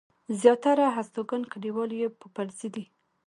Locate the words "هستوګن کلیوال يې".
0.97-2.07